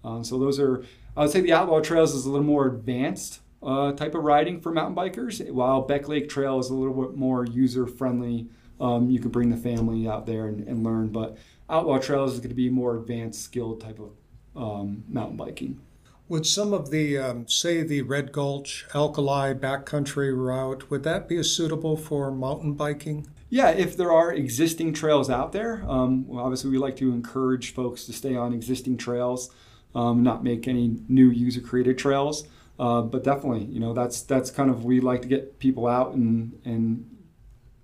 Um, 0.03 0.23
so 0.23 0.37
those 0.37 0.59
are, 0.59 0.83
I 1.15 1.21
would 1.21 1.31
say, 1.31 1.41
the 1.41 1.53
Outlaw 1.53 1.79
Trails 1.79 2.13
is 2.13 2.25
a 2.25 2.29
little 2.29 2.45
more 2.45 2.67
advanced 2.67 3.39
uh, 3.63 3.93
type 3.93 4.15
of 4.15 4.23
riding 4.23 4.59
for 4.61 4.71
mountain 4.71 4.95
bikers, 4.95 5.49
while 5.51 5.81
Beck 5.81 6.07
Lake 6.07 6.29
Trail 6.29 6.59
is 6.59 6.69
a 6.69 6.75
little 6.75 6.93
bit 6.93 7.17
more 7.17 7.45
user 7.45 7.87
friendly. 7.87 8.47
Um, 8.79 9.09
you 9.09 9.19
can 9.19 9.29
bring 9.29 9.49
the 9.49 9.57
family 9.57 10.07
out 10.07 10.25
there 10.25 10.47
and, 10.47 10.65
and, 10.67 10.83
learn, 10.85 11.09
but 11.09 11.37
Outlaw 11.69 11.99
Trails 11.99 12.33
is 12.33 12.39
going 12.39 12.49
to 12.49 12.55
be 12.55 12.69
more 12.69 12.95
advanced, 12.95 13.41
skilled 13.41 13.81
type 13.81 13.99
of 13.99 14.11
um, 14.55 15.03
mountain 15.09 15.35
biking. 15.35 15.81
Would 16.29 16.45
some 16.45 16.73
of 16.73 16.91
the, 16.91 17.17
um, 17.17 17.47
say, 17.47 17.81
the 17.81 18.03
Red 18.03 18.31
Gulch 18.31 18.85
Alkali 18.93 19.55
backcountry 19.55 20.31
route, 20.35 20.89
would 20.91 21.01
that 21.01 21.27
be 21.27 21.41
suitable 21.41 21.97
for 21.97 22.29
mountain 22.29 22.73
biking? 22.73 23.27
Yeah, 23.49 23.69
if 23.71 23.97
there 23.97 24.11
are 24.11 24.31
existing 24.31 24.93
trails 24.93 25.31
out 25.31 25.53
there, 25.53 25.83
um, 25.87 26.27
well, 26.27 26.45
obviously 26.45 26.69
we 26.69 26.77
like 26.77 26.95
to 26.97 27.11
encourage 27.11 27.73
folks 27.73 28.05
to 28.05 28.13
stay 28.13 28.35
on 28.35 28.53
existing 28.53 28.97
trails, 28.97 29.49
um, 29.95 30.21
not 30.21 30.43
make 30.43 30.67
any 30.67 30.99
new 31.07 31.31
user-created 31.31 31.97
trails. 31.97 32.47
Uh, 32.77 33.01
but 33.01 33.23
definitely, 33.23 33.65
you 33.65 33.79
know, 33.79 33.93
that's 33.93 34.21
that's 34.21 34.49
kind 34.51 34.69
of 34.69 34.85
we 34.85 35.01
like 35.01 35.21
to 35.21 35.27
get 35.27 35.59
people 35.59 35.85
out 35.85 36.13
and 36.13 36.57
and 36.63 37.17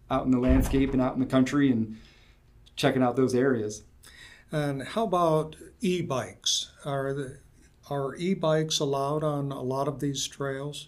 out 0.09 0.23
in 0.23 0.31
the 0.31 0.39
landscape 0.39 0.93
and 0.93 1.01
out 1.01 1.15
in 1.15 1.19
the 1.19 1.25
country 1.25 1.69
and 1.69 1.97
checking 2.77 3.03
out 3.03 3.17
those 3.17 3.35
areas. 3.35 3.83
And 4.51 4.83
how 4.83 5.03
about 5.03 5.57
e-bikes? 5.81 6.71
Are 6.85 7.13
the 7.13 7.39
are 7.89 8.15
e-bikes 8.15 8.79
allowed 8.79 9.23
on 9.23 9.51
a 9.51 9.61
lot 9.61 9.87
of 9.87 9.99
these 9.99 10.27
trails? 10.27 10.87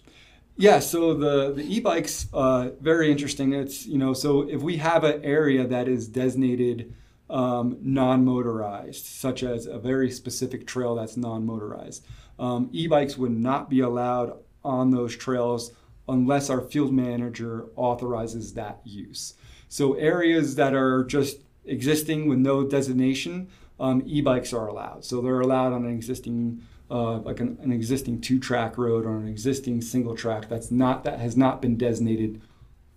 Yeah, 0.56 0.80
so 0.80 1.14
the 1.14 1.52
the 1.52 1.62
e-bikes 1.62 2.26
uh, 2.32 2.70
very 2.80 3.10
interesting. 3.10 3.52
It's 3.52 3.86
you 3.86 3.98
know 3.98 4.12
so 4.12 4.48
if 4.48 4.60
we 4.60 4.78
have 4.78 5.04
an 5.04 5.24
area 5.24 5.66
that 5.66 5.86
is 5.86 6.08
designated 6.08 6.94
um, 7.30 7.76
non 7.80 8.24
motorized, 8.24 9.04
such 9.04 9.42
as 9.42 9.66
a 9.66 9.78
very 9.78 10.10
specific 10.10 10.66
trail 10.66 10.94
that's 10.94 11.16
non 11.16 11.44
motorized. 11.46 12.04
Um, 12.38 12.68
e 12.72 12.86
bikes 12.86 13.18
would 13.18 13.32
not 13.32 13.68
be 13.68 13.80
allowed 13.80 14.38
on 14.64 14.90
those 14.90 15.16
trails 15.16 15.72
unless 16.08 16.50
our 16.50 16.60
field 16.60 16.92
manager 16.92 17.66
authorizes 17.76 18.54
that 18.54 18.80
use. 18.84 19.34
So, 19.68 19.94
areas 19.94 20.54
that 20.56 20.74
are 20.74 21.04
just 21.04 21.38
existing 21.66 22.28
with 22.28 22.38
no 22.38 22.64
designation, 22.64 23.48
um, 23.78 24.02
e 24.06 24.20
bikes 24.22 24.52
are 24.52 24.68
allowed. 24.68 25.04
So, 25.04 25.20
they're 25.20 25.40
allowed 25.40 25.72
on 25.72 25.84
an 25.84 25.94
existing 25.94 26.62
uh, 26.90 27.18
like 27.18 27.40
an, 27.40 27.58
an 27.62 27.72
existing 27.72 28.20
two-track 28.20 28.78
road 28.78 29.04
or 29.04 29.16
an 29.18 29.28
existing 29.28 29.80
single 29.80 30.14
track 30.14 30.48
that's 30.48 30.70
not 30.70 31.04
that 31.04 31.18
has 31.18 31.36
not 31.36 31.60
been 31.60 31.76
designated 31.76 32.40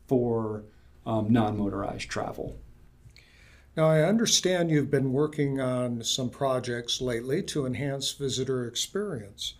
for 0.07 0.63
um, 1.05 1.31
non-motorized 1.31 2.09
travel. 2.09 2.57
Now, 3.75 3.89
I 3.89 4.03
understand 4.03 4.69
you've 4.69 4.91
been 4.91 5.13
working 5.13 5.61
on 5.61 6.03
some 6.03 6.29
projects 6.29 6.99
lately 6.99 7.41
to 7.43 7.65
enhance 7.65 8.11
visitor 8.11 8.65
experience. 8.65 9.53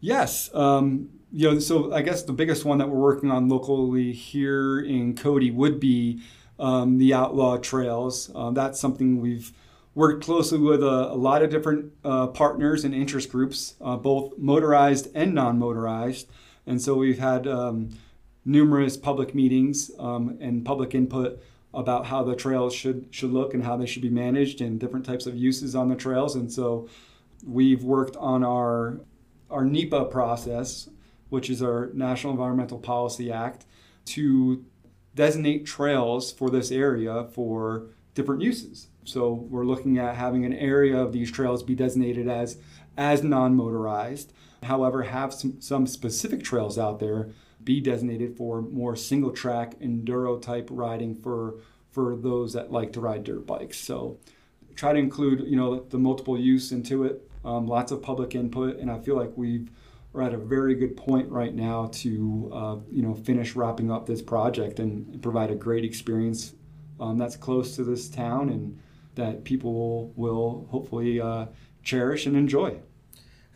Yes, 0.00 0.54
um, 0.54 1.08
you 1.32 1.50
know, 1.50 1.58
so 1.58 1.92
I 1.92 2.02
guess 2.02 2.22
the 2.22 2.34
biggest 2.34 2.64
one 2.64 2.78
that 2.78 2.88
we're 2.88 3.00
working 3.00 3.30
on 3.30 3.48
locally 3.48 4.12
here 4.12 4.78
in 4.80 5.16
Cody 5.16 5.50
would 5.50 5.80
be 5.80 6.20
um, 6.58 6.98
the 6.98 7.14
outlaw 7.14 7.56
trails. 7.56 8.30
Uh, 8.34 8.50
that's 8.50 8.78
something 8.78 9.20
we've 9.20 9.52
worked 9.96 10.22
closely 10.22 10.58
with 10.58 10.82
a, 10.82 11.10
a 11.10 11.16
lot 11.16 11.42
of 11.42 11.50
different 11.50 11.90
uh, 12.04 12.26
partners 12.28 12.84
and 12.84 12.94
interest 12.94 13.30
groups, 13.30 13.74
uh, 13.80 13.96
both 13.96 14.36
motorized 14.38 15.08
and 15.14 15.34
non-motorized, 15.34 16.28
and 16.66 16.80
so 16.80 16.94
we've 16.94 17.18
had 17.18 17.48
um, 17.48 17.88
numerous 18.44 18.96
public 18.96 19.34
meetings 19.34 19.90
um, 19.98 20.36
and 20.40 20.64
public 20.64 20.94
input 20.94 21.42
about 21.72 22.06
how 22.06 22.22
the 22.22 22.36
trails 22.36 22.74
should 22.74 23.06
should 23.10 23.32
look 23.32 23.54
and 23.54 23.64
how 23.64 23.76
they 23.76 23.86
should 23.86 24.02
be 24.02 24.10
managed 24.10 24.60
and 24.60 24.78
different 24.78 25.04
types 25.04 25.26
of 25.26 25.34
uses 25.34 25.74
on 25.74 25.88
the 25.88 25.96
trails. 25.96 26.36
And 26.36 26.52
so 26.52 26.88
we've 27.44 27.82
worked 27.82 28.16
on 28.16 28.44
our 28.44 29.00
our 29.50 29.64
NEPA 29.64 30.06
process, 30.06 30.90
which 31.30 31.48
is 31.48 31.62
our 31.62 31.90
National 31.94 32.32
Environmental 32.32 32.78
Policy 32.78 33.32
Act, 33.32 33.64
to 34.06 34.64
designate 35.14 35.64
trails 35.64 36.32
for 36.32 36.50
this 36.50 36.70
area 36.70 37.24
for 37.32 37.86
different 38.14 38.42
uses. 38.42 38.88
So 39.06 39.32
we're 39.32 39.64
looking 39.64 39.98
at 39.98 40.16
having 40.16 40.44
an 40.44 40.52
area 40.52 40.98
of 40.98 41.12
these 41.12 41.30
trails 41.30 41.62
be 41.62 41.74
designated 41.74 42.28
as 42.28 42.58
as 42.96 43.22
non-motorized. 43.22 44.32
However, 44.62 45.02
have 45.02 45.32
some, 45.32 45.60
some 45.60 45.86
specific 45.86 46.42
trails 46.42 46.78
out 46.78 46.98
there 46.98 47.30
be 47.62 47.80
designated 47.80 48.36
for 48.36 48.62
more 48.62 48.96
single 48.96 49.30
track 49.30 49.78
enduro 49.80 50.40
type 50.40 50.68
riding 50.70 51.14
for 51.14 51.56
for 51.90 52.16
those 52.16 52.52
that 52.52 52.72
like 52.72 52.92
to 52.92 53.00
ride 53.00 53.24
dirt 53.24 53.46
bikes. 53.46 53.78
So 53.78 54.18
try 54.74 54.92
to 54.92 54.98
include 54.98 55.46
you 55.46 55.56
know 55.56 55.80
the 55.80 55.98
multiple 55.98 56.38
use 56.38 56.72
into 56.72 57.04
it, 57.04 57.30
um, 57.44 57.66
lots 57.66 57.92
of 57.92 58.02
public 58.02 58.34
input, 58.34 58.78
and 58.78 58.90
I 58.90 58.98
feel 58.98 59.16
like 59.16 59.32
we've 59.36 59.70
are 60.14 60.22
at 60.22 60.32
a 60.32 60.38
very 60.38 60.74
good 60.74 60.96
point 60.96 61.28
right 61.28 61.54
now 61.54 61.90
to 61.92 62.50
uh, 62.52 62.76
you 62.90 63.02
know 63.02 63.14
finish 63.14 63.54
wrapping 63.54 63.90
up 63.90 64.06
this 64.06 64.22
project 64.22 64.80
and 64.80 65.22
provide 65.22 65.50
a 65.50 65.54
great 65.54 65.84
experience 65.84 66.54
um, 66.98 67.18
that's 67.18 67.36
close 67.36 67.76
to 67.76 67.84
this 67.84 68.08
town 68.08 68.48
and 68.48 68.78
that 69.16 69.44
people 69.44 69.74
will, 69.74 70.12
will 70.16 70.68
hopefully 70.70 71.20
uh, 71.20 71.46
cherish 71.82 72.26
and 72.26 72.36
enjoy. 72.36 72.78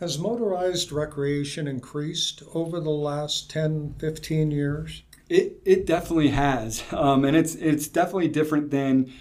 Has 0.00 0.18
motorized 0.18 0.92
recreation 0.92 1.68
increased 1.68 2.42
over 2.54 2.80
the 2.80 2.90
last 2.90 3.50
10, 3.50 3.96
15 3.98 4.50
years? 4.50 5.02
It, 5.28 5.60
it 5.64 5.86
definitely 5.86 6.28
has. 6.28 6.82
Um, 6.92 7.24
and 7.24 7.36
it's, 7.36 7.54
it's 7.54 7.88
definitely 7.88 8.28
different 8.28 8.70
than 8.70 9.12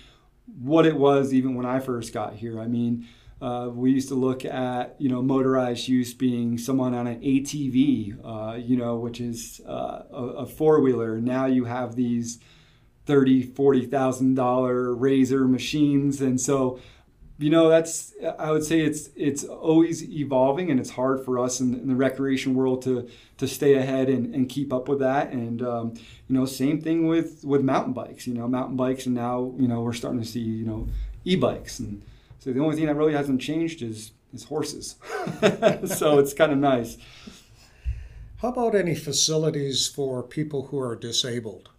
what 0.60 0.86
it 0.86 0.96
was 0.96 1.34
even 1.34 1.55
when 1.55 1.65
I 1.65 1.79
first 1.79 2.13
got 2.13 2.34
here. 2.36 2.60
I 2.60 2.67
mean, 2.67 3.08
uh, 3.41 3.69
we 3.72 3.91
used 3.91 4.10
to 4.10 4.15
look 4.15 4.43
at 4.43 4.96
you 5.00 5.08
know 5.08 5.22
motorized 5.22 5.88
use 5.88 6.13
being 6.13 6.58
someone 6.58 6.93
on 6.93 7.08
an 7.08 7.22
ATV, 7.22 8.17
uh, 8.24 8.55
you 8.58 8.75
know, 8.75 8.98
which 8.98 9.22
is 9.22 9.62
uh, 9.65 10.03
a, 10.12 10.24
a 10.39 10.46
four 10.46 10.81
wheeler. 10.81 11.22
Now 11.22 11.46
you 11.46 11.65
have 11.65 11.96
these 11.96 12.39
thirty, 13.09 13.41
forty 13.41 13.87
thousand 13.87 14.35
dollar 14.35 14.93
razor 14.93 15.47
machines, 15.47 16.21
and 16.21 16.39
so 16.39 16.79
you 17.39 17.49
know 17.49 17.67
that's 17.67 18.13
I 18.37 18.51
would 18.51 18.63
say 18.63 18.81
it's 18.81 19.09
it's 19.15 19.43
always 19.43 20.07
evolving, 20.07 20.69
and 20.69 20.79
it's 20.79 20.91
hard 20.91 21.25
for 21.25 21.39
us 21.39 21.59
in, 21.59 21.73
in 21.73 21.87
the 21.87 21.95
recreation 21.95 22.53
world 22.53 22.83
to 22.83 23.09
to 23.39 23.47
stay 23.47 23.73
ahead 23.73 24.09
and, 24.09 24.35
and 24.35 24.47
keep 24.47 24.71
up 24.71 24.87
with 24.87 24.99
that. 24.99 25.31
And 25.31 25.63
um, 25.63 25.93
you 26.27 26.35
know, 26.35 26.45
same 26.45 26.79
thing 26.81 27.07
with 27.07 27.43
with 27.43 27.63
mountain 27.63 27.93
bikes. 27.93 28.27
You 28.27 28.35
know, 28.35 28.47
mountain 28.47 28.75
bikes, 28.75 29.07
and 29.07 29.15
now 29.15 29.55
you 29.57 29.67
know 29.67 29.81
we're 29.81 29.93
starting 29.93 30.21
to 30.21 30.27
see 30.27 30.41
you 30.41 30.65
know 30.65 30.87
e-bikes, 31.25 31.79
and 31.79 32.03
so 32.37 32.53
the 32.53 32.59
only 32.59 32.75
thing 32.75 32.85
that 32.85 32.95
really 32.95 33.13
hasn't 33.13 33.41
changed 33.41 33.81
is 33.81 34.11
is 34.35 34.43
horses. 34.43 34.97
so 35.97 36.19
it's 36.19 36.33
kind 36.35 36.51
of 36.51 36.59
nice. 36.59 36.97
How 38.37 38.49
about 38.49 38.75
any 38.75 38.93
facilities 38.93 39.87
for 39.87 40.21
people 40.21 40.67
who 40.67 40.79
are 40.79 40.95
disabled? 40.95 41.69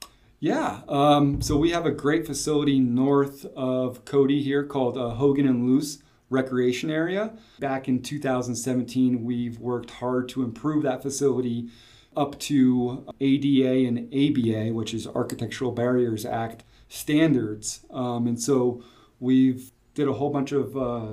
Yeah, 0.43 0.81
um, 0.89 1.43
so 1.43 1.59
we 1.59 1.71
have 1.73 1.85
a 1.85 1.91
great 1.91 2.27
facility 2.27 2.81
north 2.81 3.45
of 3.55 4.07
Cody 4.07 4.43
here 4.43 4.65
called 4.65 4.97
uh, 4.97 5.11
Hogan 5.11 5.47
and 5.47 5.69
Luce 5.69 5.99
Recreation 6.31 6.89
Area. 6.91 7.35
Back 7.59 7.89
in 7.89 8.01
2017, 8.01 9.23
we've 9.23 9.59
worked 9.59 9.91
hard 9.91 10.31
to 10.31 10.43
improve 10.43 10.83
that 10.85 11.03
facility 11.03 11.69
up 12.17 12.39
to 12.41 13.07
ADA 13.21 13.87
and 13.87 13.99
ABA, 14.15 14.73
which 14.73 14.95
is 14.95 15.07
Architectural 15.07 15.73
Barriers 15.73 16.25
Act 16.25 16.65
standards. 16.89 17.85
Um, 17.91 18.27
and 18.27 18.41
so 18.41 18.83
we've 19.19 19.73
did 19.93 20.09
a 20.09 20.15
whole 20.15 20.31
bunch 20.31 20.53
of 20.53 20.75
uh, 20.75 21.13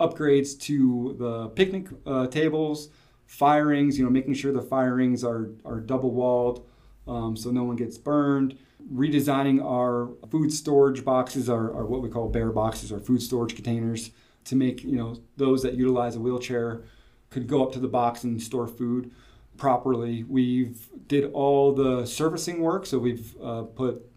upgrades 0.00 0.58
to 0.62 1.14
the 1.20 1.50
picnic 1.50 1.86
uh, 2.04 2.26
tables, 2.26 2.88
firings, 3.26 3.96
you 3.96 4.04
know, 4.04 4.10
making 4.10 4.34
sure 4.34 4.52
the 4.52 4.60
firings 4.60 5.22
are, 5.22 5.50
are 5.64 5.78
double 5.78 6.12
walled 6.12 6.66
um, 7.08 7.36
so 7.36 7.50
no 7.50 7.64
one 7.64 7.76
gets 7.76 7.98
burned. 7.98 8.58
Redesigning 8.92 9.64
our 9.64 10.10
food 10.30 10.52
storage 10.52 11.04
boxes, 11.04 11.48
our, 11.48 11.74
our 11.74 11.84
what 11.84 12.02
we 12.02 12.08
call 12.08 12.28
bear 12.28 12.50
boxes, 12.50 12.92
our 12.92 13.00
food 13.00 13.22
storage 13.22 13.54
containers, 13.54 14.10
to 14.44 14.56
make 14.56 14.82
you 14.84 14.96
know 14.96 15.16
those 15.36 15.62
that 15.62 15.74
utilize 15.74 16.16
a 16.16 16.20
wheelchair 16.20 16.82
could 17.30 17.46
go 17.46 17.62
up 17.62 17.72
to 17.72 17.78
the 17.80 17.88
box 17.88 18.24
and 18.24 18.40
store 18.40 18.66
food 18.66 19.10
properly. 19.56 20.22
We've 20.22 20.88
did 21.08 21.30
all 21.32 21.74
the 21.74 22.06
surfacing 22.06 22.60
work, 22.60 22.86
so 22.86 22.98
we've 22.98 23.34
uh, 23.42 23.62
put 23.62 24.08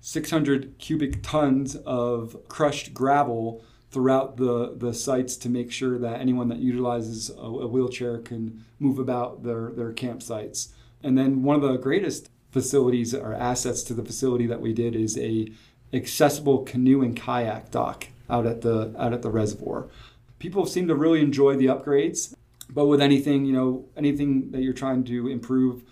600 0.00 0.78
cubic 0.78 1.22
tons 1.22 1.76
of 1.76 2.36
crushed 2.48 2.92
gravel 2.92 3.64
throughout 3.90 4.36
the, 4.36 4.74
the 4.76 4.92
sites 4.92 5.36
to 5.36 5.48
make 5.48 5.72
sure 5.72 5.98
that 5.98 6.20
anyone 6.20 6.48
that 6.48 6.58
utilizes 6.58 7.30
a, 7.30 7.40
a 7.40 7.66
wheelchair 7.66 8.18
can 8.18 8.64
move 8.78 8.98
about 8.98 9.42
their, 9.42 9.70
their 9.70 9.92
campsites. 9.92 10.68
And 11.02 11.16
then 11.16 11.42
one 11.42 11.56
of 11.56 11.62
the 11.62 11.78
greatest 11.78 12.28
facilities 12.58 13.14
or 13.14 13.32
assets 13.34 13.82
to 13.84 13.94
the 13.94 14.04
facility 14.04 14.46
that 14.46 14.60
we 14.60 14.72
did 14.72 14.96
is 14.96 15.16
a 15.18 15.48
accessible 15.92 16.58
canoe 16.64 17.02
and 17.02 17.16
kayak 17.16 17.70
dock 17.70 18.08
out 18.28 18.46
at 18.46 18.60
the 18.62 18.94
out 18.98 19.12
at 19.12 19.22
the 19.22 19.30
reservoir. 19.30 19.88
People 20.38 20.66
seem 20.66 20.88
to 20.88 20.94
really 20.94 21.20
enjoy 21.20 21.56
the 21.56 21.66
upgrades, 21.66 22.34
but 22.68 22.86
with 22.86 23.00
anything, 23.00 23.44
you 23.44 23.52
know, 23.52 23.84
anything 23.96 24.50
that 24.52 24.62
you're 24.62 24.80
trying 24.84 25.04
to 25.04 25.28
improve 25.28 25.82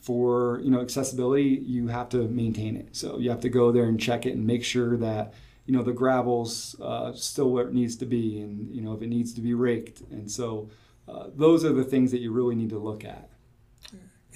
for, 0.00 0.60
you 0.62 0.70
know, 0.70 0.80
accessibility, 0.80 1.62
you 1.66 1.88
have 1.88 2.08
to 2.10 2.28
maintain 2.28 2.76
it. 2.76 2.96
So 2.96 3.18
you 3.18 3.30
have 3.30 3.40
to 3.40 3.48
go 3.48 3.72
there 3.72 3.84
and 3.84 4.00
check 4.00 4.24
it 4.26 4.34
and 4.34 4.46
make 4.46 4.64
sure 4.64 4.96
that 4.98 5.34
you 5.66 5.76
know 5.76 5.82
the 5.82 5.92
gravel's 5.92 6.74
uh, 6.80 7.12
still 7.14 7.50
where 7.50 7.66
it 7.68 7.72
needs 7.72 7.96
to 7.96 8.06
be, 8.06 8.40
and 8.40 8.74
you 8.74 8.82
know 8.82 8.92
if 8.92 9.02
it 9.02 9.08
needs 9.08 9.32
to 9.34 9.40
be 9.40 9.54
raked. 9.54 10.00
And 10.10 10.30
so 10.30 10.68
uh, 11.08 11.28
those 11.34 11.64
are 11.64 11.72
the 11.72 11.84
things 11.84 12.10
that 12.10 12.20
you 12.20 12.32
really 12.32 12.54
need 12.54 12.70
to 12.70 12.78
look 12.78 13.04
at. 13.04 13.29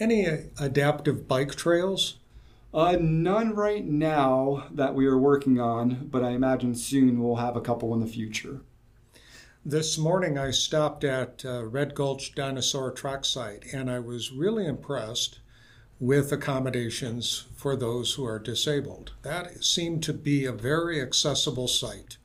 Any 0.01 0.27
adaptive 0.59 1.29
bike 1.29 1.55
trails? 1.55 2.17
Uh, 2.73 2.97
none 3.01 3.55
right 3.55 3.85
now 3.85 4.67
that 4.73 4.93
we 4.97 5.07
are 5.07 5.17
working 5.17 5.61
on, 5.61 6.09
but 6.11 6.25
I 6.25 6.31
imagine 6.31 6.75
soon 6.75 7.23
we'll 7.23 7.37
have 7.37 7.57
a 7.57 7.61
couple 7.61 7.95
in 7.95 8.01
the 8.01 8.07
future. 8.07 8.63
This 9.65 9.97
morning 9.97 10.37
I 10.37 10.51
stopped 10.51 11.05
at 11.05 11.45
uh, 11.45 11.65
Red 11.67 11.95
Gulch 11.95 12.35
Dinosaur 12.35 12.91
Track 12.91 13.25
Site 13.25 13.67
and 13.73 13.89
I 13.89 14.01
was 14.01 14.33
really 14.33 14.67
impressed 14.67 15.39
with 16.01 16.33
accommodations 16.33 17.45
for 17.55 17.77
those 17.77 18.15
who 18.15 18.25
are 18.25 18.41
disabled. 18.41 19.13
That 19.23 19.63
seemed 19.65 20.03
to 20.03 20.13
be 20.13 20.45
a 20.45 20.53
very 20.53 21.01
accessible 21.01 21.69
site. 21.69 22.17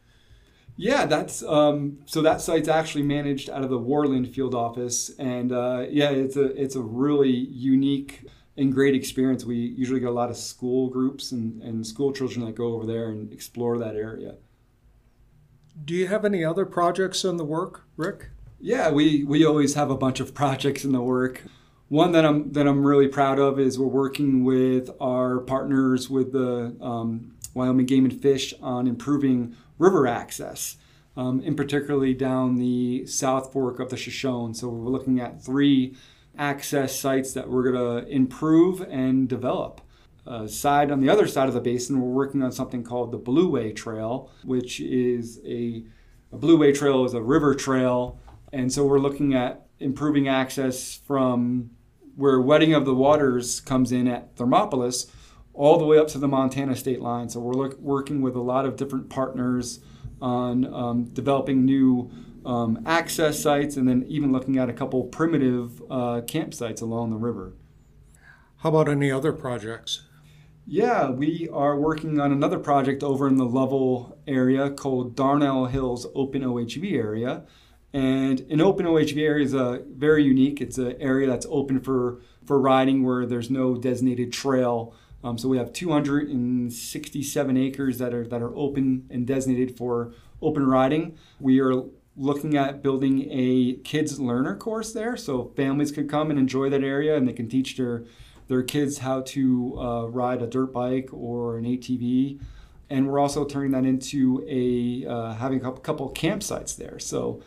Yeah, 0.81 1.07
that's 1.07 1.43
um, 1.43 1.99
so 2.05 2.21
that 2.21 2.39
site's 2.39 2.69
actually 2.69 3.03
managed 3.03 3.49
out 3.49 3.63
of 3.63 3.69
the 3.69 3.77
Worland 3.77 4.33
field 4.33 4.55
office, 4.55 5.11
and 5.19 5.51
uh, 5.51 5.87
yeah, 5.89 6.09
it's 6.09 6.37
a 6.37 6.45
it's 6.55 6.75
a 6.75 6.81
really 6.81 7.29
unique 7.29 8.25
and 8.55 8.71
great 8.73 8.95
experience. 8.95 9.43
We 9.43 9.57
usually 9.57 9.99
get 9.99 10.07
a 10.07 10.13
lot 10.13 10.29
of 10.29 10.37
school 10.37 10.89
groups 10.89 11.33
and, 11.33 11.61
and 11.61 11.85
school 11.85 12.13
children 12.13 12.45
that 12.45 12.55
go 12.55 12.67
over 12.75 12.85
there 12.85 13.09
and 13.09 13.29
explore 13.33 13.77
that 13.77 13.97
area. 13.97 14.35
Do 15.83 15.93
you 15.93 16.07
have 16.07 16.23
any 16.23 16.45
other 16.45 16.65
projects 16.65 17.25
in 17.25 17.35
the 17.35 17.43
work, 17.43 17.83
Rick? 17.97 18.29
Yeah, 18.57 18.89
we, 18.89 19.25
we 19.25 19.45
always 19.45 19.73
have 19.73 19.91
a 19.91 19.97
bunch 19.97 20.21
of 20.21 20.33
projects 20.33 20.85
in 20.85 20.93
the 20.93 21.01
work. 21.01 21.43
One 21.89 22.13
that 22.13 22.23
I'm 22.23 22.53
that 22.53 22.67
I'm 22.67 22.87
really 22.87 23.09
proud 23.09 23.37
of 23.37 23.59
is 23.59 23.77
we're 23.77 23.87
working 23.87 24.45
with 24.45 24.89
our 25.01 25.39
partners 25.39 26.09
with 26.09 26.31
the 26.31 26.73
um, 26.79 27.35
Wyoming 27.53 27.85
Game 27.85 28.05
and 28.05 28.21
Fish 28.21 28.53
on 28.61 28.87
improving 28.87 29.57
river 29.79 30.05
access, 30.05 30.77
um, 31.17 31.41
in 31.41 31.55
particularly 31.55 32.13
down 32.13 32.57
the 32.57 33.05
South 33.07 33.51
Fork 33.51 33.79
of 33.79 33.89
the 33.89 33.97
Shoshone. 33.97 34.53
So 34.53 34.69
we're 34.69 34.91
looking 34.91 35.19
at 35.19 35.43
three 35.43 35.95
access 36.37 36.97
sites 36.97 37.33
that 37.33 37.49
we're 37.49 37.71
going 37.71 38.03
to 38.03 38.07
improve 38.07 38.81
and 38.81 39.27
develop. 39.27 39.81
Uh, 40.27 40.45
side 40.45 40.91
on 40.91 40.99
the 40.99 41.09
other 41.09 41.25
side 41.25 41.47
of 41.47 41.55
the 41.55 41.61
basin, 41.61 41.99
we're 41.99 42.07
working 42.09 42.43
on 42.43 42.51
something 42.51 42.83
called 42.83 43.11
the 43.11 43.17
Blue 43.17 43.49
Way 43.49 43.71
Trail, 43.71 44.29
which 44.43 44.79
is 44.79 45.39
a, 45.43 45.83
a 46.31 46.37
Blue 46.37 46.57
Way 46.57 46.71
Trail 46.71 47.03
is 47.05 47.15
a 47.15 47.21
river 47.21 47.55
trail, 47.55 48.19
and 48.53 48.71
so 48.71 48.85
we're 48.85 48.99
looking 48.99 49.33
at 49.33 49.65
improving 49.79 50.27
access 50.27 50.97
from 50.97 51.71
where 52.15 52.39
Wedding 52.39 52.73
of 52.73 52.85
the 52.85 52.93
Waters 52.93 53.59
comes 53.61 53.91
in 53.91 54.07
at 54.07 54.35
Thermopolis 54.35 55.09
all 55.59 55.77
the 55.77 55.83
way 55.83 55.97
up 55.97 56.07
to 56.07 56.17
the 56.17 56.27
Montana 56.27 56.73
state 56.73 57.01
line. 57.01 57.27
So 57.27 57.41
we're 57.41 57.53
look, 57.53 57.77
working 57.79 58.21
with 58.21 58.33
a 58.33 58.41
lot 58.41 58.65
of 58.65 58.77
different 58.77 59.09
partners 59.09 59.81
on 60.21 60.73
um, 60.73 61.03
developing 61.11 61.65
new 61.65 62.09
um, 62.45 62.81
access 62.85 63.43
sites 63.43 63.75
and 63.75 63.85
then 63.85 64.05
even 64.07 64.31
looking 64.31 64.57
at 64.57 64.69
a 64.69 64.73
couple 64.73 65.03
primitive 65.03 65.81
uh, 65.91 66.21
campsites 66.21 66.81
along 66.81 67.09
the 67.09 67.17
river. 67.17 67.51
How 68.59 68.69
about 68.69 68.87
any 68.87 69.11
other 69.11 69.33
projects? 69.33 70.03
Yeah, 70.65 71.09
we 71.09 71.49
are 71.51 71.75
working 71.75 72.21
on 72.21 72.31
another 72.31 72.57
project 72.57 73.03
over 73.03 73.27
in 73.27 73.35
the 73.35 73.45
Lovell 73.45 74.17
area 74.25 74.69
called 74.69 75.13
Darnell 75.13 75.65
Hills 75.65 76.07
Open 76.15 76.41
OHV 76.41 76.93
area. 76.93 77.43
And 77.91 78.39
an 78.49 78.61
open 78.61 78.85
OHV 78.85 79.17
area 79.17 79.43
is 79.43 79.53
a 79.53 79.83
very 79.89 80.23
unique. 80.23 80.61
It's 80.61 80.77
an 80.77 80.95
area 81.01 81.27
that's 81.27 81.47
open 81.49 81.81
for, 81.81 82.21
for 82.45 82.61
riding 82.61 83.03
where 83.03 83.25
there's 83.25 83.49
no 83.49 83.75
designated 83.75 84.31
trail. 84.31 84.95
Um, 85.23 85.37
so 85.37 85.49
we 85.49 85.57
have 85.57 85.73
267 85.73 87.57
acres 87.57 87.97
that 87.97 88.13
are 88.13 88.25
that 88.27 88.41
are 88.41 88.55
open 88.55 89.05
and 89.09 89.27
designated 89.27 89.77
for 89.77 90.13
open 90.41 90.65
riding. 90.65 91.17
We 91.39 91.59
are 91.59 91.83
looking 92.15 92.57
at 92.57 92.81
building 92.81 93.27
a 93.29 93.75
kids 93.83 94.19
learner 94.19 94.55
course 94.55 94.93
there, 94.93 95.17
so 95.17 95.51
families 95.55 95.91
could 95.91 96.09
come 96.09 96.29
and 96.29 96.39
enjoy 96.39 96.69
that 96.69 96.83
area, 96.83 97.15
and 97.17 97.27
they 97.27 97.33
can 97.33 97.49
teach 97.49 97.75
their 97.77 98.05
their 98.47 98.63
kids 98.63 98.99
how 98.99 99.21
to 99.21 99.79
uh, 99.79 100.07
ride 100.07 100.41
a 100.41 100.47
dirt 100.47 100.73
bike 100.73 101.09
or 101.11 101.57
an 101.57 101.65
ATV. 101.65 102.39
And 102.89 103.07
we're 103.07 103.19
also 103.19 103.45
turning 103.45 103.71
that 103.71 103.85
into 103.85 104.43
a 104.47 105.05
uh, 105.07 105.33
having 105.33 105.63
a 105.63 105.71
couple 105.71 106.11
campsites 106.13 106.75
there, 106.75 106.97
so 106.97 107.41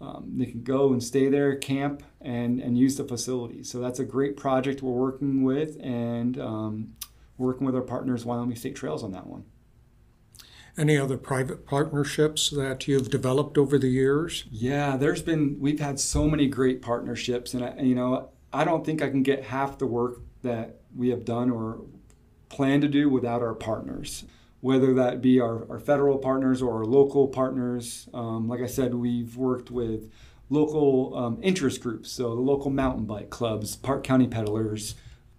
um, 0.00 0.32
they 0.36 0.46
can 0.46 0.62
go 0.62 0.92
and 0.92 1.02
stay 1.02 1.28
there, 1.28 1.56
camp, 1.56 2.02
and 2.20 2.60
and 2.60 2.78
use 2.78 2.96
the 2.96 3.04
facilities. 3.04 3.70
So 3.70 3.80
that's 3.80 3.98
a 3.98 4.04
great 4.04 4.36
project 4.36 4.82
we're 4.82 4.92
working 4.92 5.42
with, 5.42 5.78
and 5.80 6.38
um, 6.38 6.94
working 7.38 7.66
with 7.66 7.74
our 7.74 7.82
partners, 7.82 8.24
Wyoming 8.24 8.56
State 8.56 8.76
Trails, 8.76 9.02
on 9.02 9.12
that 9.12 9.26
one. 9.26 9.44
Any 10.76 10.98
other 10.98 11.16
private 11.16 11.66
partnerships 11.66 12.50
that 12.50 12.88
you've 12.88 13.08
developed 13.08 13.56
over 13.56 13.78
the 13.78 13.88
years? 13.88 14.44
Yeah, 14.50 14.96
there's 14.96 15.22
been 15.22 15.56
we've 15.60 15.78
had 15.78 16.00
so 16.00 16.28
many 16.28 16.48
great 16.48 16.82
partnerships, 16.82 17.54
and 17.54 17.64
I, 17.64 17.76
you 17.80 17.94
know 17.94 18.30
I 18.52 18.64
don't 18.64 18.84
think 18.84 19.02
I 19.02 19.08
can 19.08 19.22
get 19.22 19.44
half 19.44 19.78
the 19.78 19.86
work 19.86 20.20
that 20.42 20.80
we 20.94 21.10
have 21.10 21.24
done 21.24 21.50
or 21.50 21.82
plan 22.48 22.80
to 22.80 22.88
do 22.88 23.08
without 23.08 23.42
our 23.42 23.54
partners, 23.54 24.24
whether 24.60 24.94
that 24.94 25.20
be 25.20 25.40
our, 25.40 25.68
our 25.70 25.78
federal 25.78 26.18
partners 26.18 26.62
or 26.62 26.78
our 26.78 26.84
local 26.84 27.28
partners. 27.28 28.08
Um, 28.14 28.48
like 28.48 28.60
I 28.60 28.66
said, 28.66 28.94
we've 28.94 29.36
worked 29.36 29.70
with 29.70 30.10
local 30.50 31.16
um, 31.16 31.38
interest 31.42 31.82
groups, 31.82 32.10
so 32.10 32.34
the 32.34 32.40
local 32.40 32.70
mountain 32.70 33.04
bike 33.06 33.30
clubs, 33.30 33.76
Park 33.76 34.04
County 34.04 34.26
Peddlers, 34.26 34.94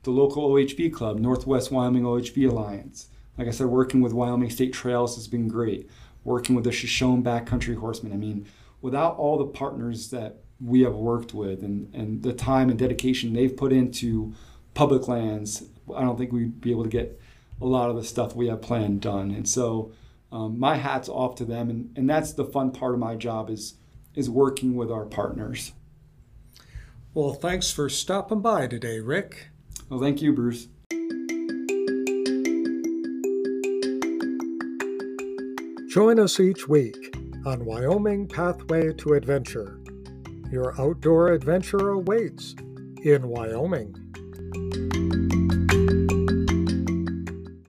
the 0.05 0.11
local 0.11 0.49
OHV 0.49 0.93
club, 0.93 1.19
Northwest 1.19 1.71
Wyoming 1.71 2.03
OHV 2.03 2.49
Alliance. 2.49 3.09
Like 3.37 3.47
I 3.47 3.51
said, 3.51 3.67
working 3.67 4.01
with 4.01 4.13
Wyoming 4.13 4.49
State 4.49 4.71
Trails 4.71 5.15
has 5.15 5.27
been 5.27 5.47
great. 5.47 5.89
Working 6.23 6.55
with 6.55 6.63
the 6.63 6.71
Shoshone 6.71 7.21
Backcountry 7.21 7.75
Horsemen. 7.75 8.13
I 8.13 8.17
mean, 8.17 8.47
without 8.81 9.17
all 9.17 9.37
the 9.37 9.45
partners 9.45 10.09
that 10.11 10.37
we 10.63 10.81
have 10.81 10.95
worked 10.95 11.33
with 11.33 11.63
and, 11.63 11.93
and 11.93 12.23
the 12.23 12.33
time 12.33 12.69
and 12.69 12.79
dedication 12.79 13.33
they've 13.33 13.55
put 13.55 13.73
into 13.73 14.33
public 14.73 15.07
lands, 15.07 15.63
I 15.93 16.01
don't 16.01 16.17
think 16.17 16.31
we'd 16.31 16.61
be 16.61 16.71
able 16.71 16.83
to 16.83 16.89
get 16.89 17.19
a 17.59 17.65
lot 17.65 17.89
of 17.89 17.95
the 17.95 18.03
stuff 18.03 18.35
we 18.35 18.47
have 18.47 18.61
planned 18.61 19.01
done. 19.01 19.31
And 19.31 19.47
so 19.47 19.91
um, 20.31 20.59
my 20.59 20.77
hat's 20.77 21.09
off 21.09 21.35
to 21.35 21.45
them. 21.45 21.69
And, 21.69 21.91
and 21.97 22.09
that's 22.09 22.33
the 22.33 22.45
fun 22.45 22.71
part 22.71 22.93
of 22.93 22.99
my 22.99 23.15
job 23.15 23.49
is, 23.49 23.75
is 24.13 24.29
working 24.29 24.75
with 24.75 24.91
our 24.91 25.05
partners. 25.05 25.73
Well, 27.13 27.33
thanks 27.33 27.71
for 27.71 27.89
stopping 27.89 28.41
by 28.41 28.67
today, 28.67 28.99
Rick. 28.99 29.49
Well, 29.89 29.99
thank 29.99 30.21
you, 30.21 30.33
Bruce. 30.33 30.67
Join 35.89 36.19
us 36.19 36.39
each 36.39 36.67
week 36.67 37.15
on 37.45 37.63
Wyoming 37.63 38.27
Pathway 38.27 38.91
to 38.93 39.13
Adventure. 39.13 39.79
Your 40.51 40.79
outdoor 40.81 41.29
adventure 41.29 41.89
awaits 41.91 42.55
in 43.03 43.27
Wyoming. 43.27 44.04